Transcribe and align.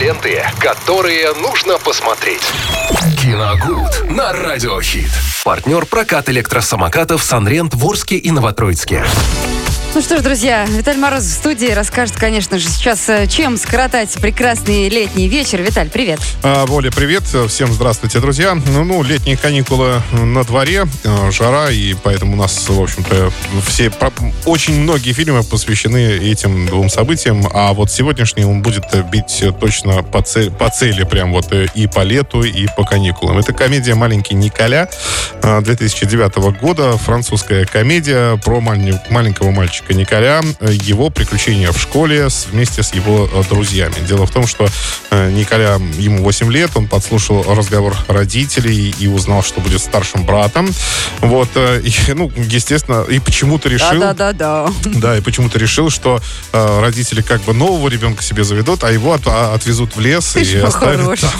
Ленты, 0.00 0.42
которые 0.58 1.34
нужно 1.34 1.78
посмотреть. 1.78 2.40
Киногуд 3.20 4.10
на 4.10 4.32
Радиохит. 4.32 5.10
Партнер 5.44 5.84
прокат 5.84 6.30
электросамокатов 6.30 7.22
«Санрент» 7.22 7.74
в 7.74 7.86
Орске 7.86 8.16
и 8.16 8.30
Новотроицке. 8.30 9.04
Ну 9.92 10.00
что 10.00 10.16
ж, 10.18 10.22
друзья, 10.22 10.64
Виталь 10.66 10.96
Мороз 10.98 11.24
в 11.24 11.32
студии 11.32 11.66
расскажет, 11.72 12.14
конечно 12.16 12.60
же, 12.60 12.68
сейчас, 12.68 13.08
э, 13.08 13.26
чем 13.26 13.56
скоротать 13.56 14.12
прекрасный 14.20 14.88
летний 14.88 15.26
вечер. 15.28 15.60
Виталь, 15.62 15.90
привет. 15.90 16.20
А, 16.44 16.64
Воля, 16.64 16.92
привет. 16.92 17.24
Всем 17.48 17.72
здравствуйте, 17.72 18.20
друзья. 18.20 18.54
Ну, 18.54 18.84
ну, 18.84 19.02
летние 19.02 19.36
каникулы 19.36 20.00
на 20.12 20.44
дворе, 20.44 20.84
э, 21.02 21.30
жара, 21.32 21.70
и 21.72 21.94
поэтому 21.94 22.34
у 22.34 22.36
нас, 22.36 22.68
в 22.68 22.80
общем-то, 22.80 23.32
все, 23.66 23.90
очень 24.46 24.80
многие 24.80 25.12
фильмы 25.12 25.42
посвящены 25.42 25.98
этим 26.18 26.66
двум 26.66 26.88
событиям, 26.88 27.48
а 27.52 27.72
вот 27.72 27.90
сегодняшний 27.90 28.44
он 28.44 28.62
будет 28.62 28.84
бить 29.10 29.42
точно 29.58 30.04
по, 30.04 30.22
це- 30.22 30.50
по 30.50 30.68
цели, 30.70 31.02
прям 31.04 31.32
вот 31.32 31.52
э, 31.52 31.66
и 31.74 31.88
по 31.88 32.04
лету, 32.04 32.44
и 32.44 32.68
по 32.76 32.84
каникулам. 32.84 33.38
Это 33.38 33.52
комедия 33.52 33.96
«Маленький 33.96 34.36
Николя» 34.36 34.88
э, 35.42 35.60
2009 35.62 36.36
года, 36.60 36.96
французская 36.96 37.66
комедия 37.66 38.36
про 38.36 38.60
малень- 38.60 39.00
маленького 39.10 39.50
мальчика 39.50 39.79
Николя, 39.88 40.40
э, 40.60 40.72
его 40.72 41.10
приключения 41.10 41.72
в 41.72 41.78
школе 41.80 42.28
вместе 42.50 42.82
с 42.82 42.94
его 42.94 43.28
э, 43.32 43.42
друзьями. 43.48 43.94
Дело 44.06 44.26
в 44.26 44.30
том, 44.30 44.46
что 44.46 44.68
э, 45.10 45.30
Николя, 45.30 45.78
ему 45.98 46.22
8 46.22 46.52
лет, 46.52 46.70
он 46.74 46.86
подслушал 46.86 47.42
разговор 47.54 47.96
родителей 48.08 48.94
и 48.98 49.06
узнал, 49.06 49.42
что 49.42 49.60
будет 49.60 49.80
старшим 49.80 50.24
братом. 50.24 50.68
Вот, 51.20 51.48
э, 51.54 51.80
и, 51.82 51.92
ну, 52.14 52.30
естественно, 52.36 53.02
и 53.02 53.18
почему-то 53.18 53.68
решил... 53.68 54.00
Да-да-да-да. 54.00 54.72
Да, 55.00 55.16
и 55.16 55.20
почему-то 55.20 55.58
решил, 55.58 55.88
что 55.88 56.20
родители 56.52 57.22
как 57.22 57.40
бы 57.42 57.54
нового 57.54 57.88
ребенка 57.88 58.22
себе 58.22 58.44
заведут, 58.44 58.84
а 58.84 58.92
его 58.92 59.12
от- 59.14 59.26
а- 59.26 59.54
отвезут 59.54 59.96
в 59.96 60.00
лес 60.00 60.32
Ты 60.34 60.42
и 60.42 60.58
оставят 60.58 61.20
там. 61.20 61.30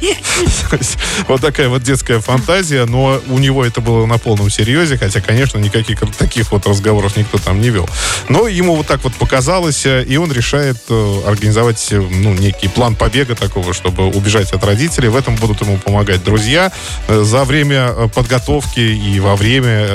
Вот 1.28 1.40
такая 1.40 1.68
вот 1.68 1.82
детская 1.82 2.20
фантазия, 2.20 2.84
но 2.86 3.20
у 3.28 3.38
него 3.38 3.64
это 3.64 3.80
было 3.80 4.06
на 4.06 4.18
полном 4.18 4.50
серьезе, 4.50 4.96
хотя, 4.98 5.20
конечно, 5.20 5.58
никаких 5.58 6.00
таких 6.16 6.52
вот 6.52 6.66
разговоров 6.66 7.16
никто 7.16 7.38
там 7.40 7.60
не 7.60 7.70
вел. 7.70 7.88
Но 8.28 8.46
ему 8.46 8.76
вот 8.76 8.86
так 8.86 9.02
вот 9.04 9.14
показалось, 9.14 9.86
э, 9.86 10.04
и 10.04 10.16
он 10.16 10.32
решает 10.32 10.76
э, 10.88 11.22
организовать 11.26 11.88
э, 11.92 12.00
ну, 12.00 12.32
некий 12.34 12.68
план 12.68 12.94
побега 12.94 13.34
такого, 13.34 13.74
чтобы 13.74 14.06
убежать 14.06 14.52
от 14.52 14.64
родителей. 14.64 15.08
В 15.08 15.16
этом 15.16 15.36
будут 15.36 15.60
ему 15.60 15.78
помогать 15.78 16.22
друзья. 16.22 16.70
За 17.08 17.44
время 17.44 18.08
подготовки 18.14 18.80
и 18.80 19.20
во 19.20 19.36
время 19.36 19.86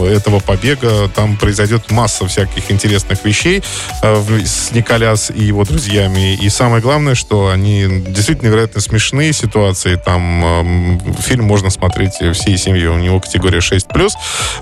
этого 0.00 0.40
побега 0.40 1.08
там 1.14 1.36
произойдет 1.36 1.90
масса 1.90 2.26
всяких 2.26 2.70
интересных 2.70 3.24
вещей 3.24 3.62
с 4.02 4.70
Николяс 4.72 5.30
и 5.34 5.42
его 5.42 5.64
друзьями. 5.64 6.34
И 6.34 6.48
самое 6.48 6.82
главное, 6.82 7.14
что 7.14 7.48
они 7.48 7.86
действительно 8.08 8.48
невероятно 8.48 8.80
смешные 8.80 9.32
ситуации. 9.32 9.96
Там 9.96 10.44
эм, 10.44 11.14
фильм 11.20 11.44
можно 11.44 11.70
смотреть 11.70 12.14
всей 12.34 12.56
семьей. 12.56 12.88
У 12.88 12.98
него 12.98 13.20
категория 13.20 13.58
6+. 13.58 13.86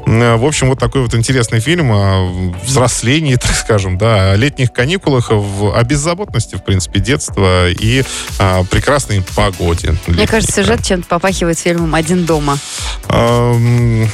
Э, 0.07 0.37
В 0.37 0.45
общем, 0.45 0.69
вот 0.69 0.79
такой 0.79 1.03
вот 1.03 1.15
интересный 1.15 1.61
фильм 1.61 1.91
о 1.93 2.20
взрослении, 2.65 3.35
так 3.41 3.55
скажем, 3.55 3.99
да, 3.99 4.33
о 4.33 4.37
летних 4.37 4.73
каникулах, 4.73 5.31
в- 5.31 5.77
о 5.77 5.83
беззаботности, 5.85 6.57
в 6.57 6.63
принципе, 6.65 7.01
детства 7.01 7.69
и 7.71 8.05
о 8.39 8.65
прекрасной 8.65 9.23
погоде. 9.35 9.91
Мне 10.07 10.19
летней. 10.19 10.27
кажется, 10.27 10.63
сюжет 10.63 10.85
чем-то 10.85 11.09
попахивает 11.09 11.59
фильмом 11.59 11.95
«Один 11.95 12.25
дома». 12.25 12.59
Эм, 13.09 14.09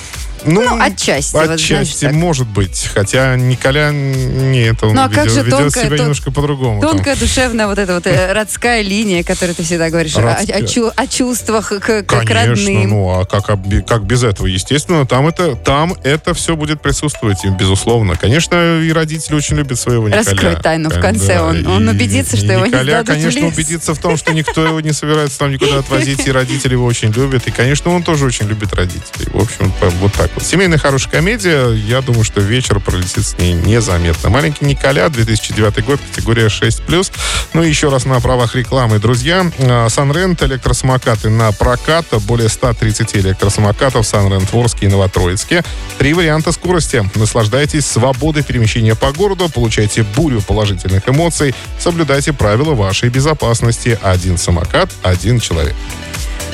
ну, 0.47 0.63
Ну, 0.63 0.83
отчасти, 0.83 1.35
вот 1.35 1.51
Отчасти, 1.51 2.05
так. 2.07 2.13
может 2.15 2.47
быть. 2.47 2.89
Хотя 2.95 3.37
Николя, 3.37 3.91
нет, 3.93 4.83
он 4.83 4.95
Ну, 4.95 5.03
а 5.03 5.09
как 5.09 5.29
же 5.29 5.41
ведет 5.43 5.51
тонкая- 5.51 5.71
себя 5.71 5.89
тон- 5.97 5.99
немножко 5.99 6.31
по-другому. 6.31 6.81
там. 6.81 6.91
Тонкая, 6.93 7.17
душевная 7.17 7.67
вот 7.67 7.79
эта 7.79 7.95
вот 7.95 8.07
э, 8.07 8.33
родская 8.33 8.83
линия, 8.83 9.23
которую 9.23 9.55
ты 9.55 9.63
всегда 9.63 9.91
говоришь, 9.91 10.17
о, 10.17 10.31
о 10.31 10.93
о 10.97 11.07
чувствах 11.07 11.69
к, 11.69 11.79
к- 11.81 12.03
к 12.03 12.07
Конечно, 12.07 12.35
родным. 12.45 12.89
ну 12.89 13.21
а 13.21 13.25
как, 13.25 13.47
как 13.87 14.05
без 14.05 14.23
этого? 14.25 14.47
Естественно, 14.47 15.07
там 15.07 15.27
это, 15.29 15.57
там 15.57 15.95
это 16.05 16.35
все 16.35 16.57
будет 16.57 16.81
присутствовать, 16.81 17.45
и, 17.45 17.49
безусловно. 17.49 18.17
Конечно, 18.17 18.81
и 18.81 18.93
родители 18.93 19.35
очень 19.35 19.57
любят 19.57 19.79
своего 19.79 20.09
Николя. 20.09 20.25
Раскрой 20.25 20.57
тайну 20.57 20.91
в 20.91 20.97
Э, 20.97 21.01
конце. 21.01 21.41
Он- 21.41 21.67
он 21.67 21.89
и- 21.89 21.93
убедится, 21.93 22.37
и 22.37 22.39
что 22.41 22.53
его 22.53 22.67
не 22.67 22.73
Николя, 22.73 23.03
в 23.03 23.07
конечно, 23.07 23.39
лес. 23.41 23.53
убедится 23.55 23.95
в 23.95 23.99
том, 23.99 24.17
что 24.17 24.33
никто 24.33 24.65
его 24.65 24.81
не 24.81 24.93
собирается 24.93 25.39
там 25.39 25.51
никуда 25.53 25.79
отвозить, 25.79 26.27
и 26.27 26.31
родители 26.33 26.73
его 26.73 26.85
очень 26.87 27.11
любят. 27.13 27.47
И, 27.47 27.51
конечно, 27.51 27.91
он 27.93 28.03
тоже 28.03 28.25
очень 28.27 28.47
любит 28.47 28.73
родителей. 28.75 29.27
В 29.33 29.43
общем, 29.43 29.73
вот 30.01 30.13
так 30.13 30.31
вот. 30.35 30.36
Семейная 30.39 30.79
хорошая 30.79 31.11
комедия. 31.11 31.73
Я 31.73 32.03
думаю, 32.03 32.23
что 32.23 32.41
вечер 32.41 32.79
пролетит 32.79 33.27
с 33.27 33.37
ней 33.39 33.53
незаметно. 33.53 34.31
«Маленький 34.31 34.65
Николя», 34.65 35.09
2009 35.09 35.85
год, 35.85 36.01
категория 36.01 36.47
6+. 36.47 37.13
Ну 37.53 37.63
и 37.63 37.69
еще 37.69 37.89
раз 37.89 38.05
на 38.05 38.21
правах 38.21 38.55
рекламы, 38.55 38.99
друзья. 38.99 39.51
Санрент, 39.89 40.43
электросамокаты 40.43 41.31
на 41.31 41.51
прокат. 41.53 42.07
Более 42.27 42.49
130 42.49 43.17
электросамокатов 43.17 44.07
Санрент 44.07 44.53
в 44.53 44.57
Орске 44.57 44.87
и 44.87 44.89
Новотроицке. 44.89 45.65
Три 45.99 46.15
варианта 46.15 46.53
скорости. 46.53 47.09
Наслаждайтесь 47.17 47.87
свободой 47.87 48.45
перемещения 48.45 48.95
по 48.95 49.13
городу, 49.13 49.49
получайте 49.49 50.05
бурю 50.17 50.41
положительных 50.43 51.09
эмоций, 51.09 51.55
соблюдайте 51.79 52.33
правила 52.33 52.75
вашей 52.75 53.09
безопасности. 53.09 53.99
Один 54.03 54.39
самокат, 54.39 54.91
один 55.03 55.41
человек. 55.41 55.75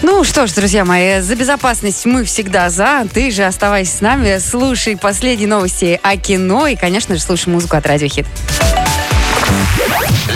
Ну 0.02 0.24
что 0.24 0.48
ж, 0.48 0.52
друзья 0.52 0.84
мои, 0.84 1.20
за 1.20 1.36
безопасность 1.36 2.04
мы 2.06 2.24
всегда 2.24 2.70
за. 2.70 3.06
Ты 3.12 3.30
же 3.30 3.44
оставайся 3.44 3.96
с 3.96 4.00
нами, 4.00 4.38
слушай 4.38 4.96
последние 4.96 5.48
новости 5.48 6.00
о 6.02 6.16
кино 6.16 6.66
и, 6.66 6.74
конечно 6.74 7.14
же, 7.14 7.20
слушай 7.20 7.48
музыку 7.48 7.76
от 7.76 7.86
Радио 7.86 8.08
Хит. 8.08 8.26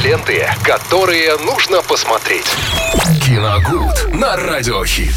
Ленты, 0.04 0.46
которые 0.62 1.36
нужно 1.38 1.82
посмотреть. 1.82 2.46
Киногуд 3.24 4.14
на 4.14 4.36
Радиохит. 4.36 5.14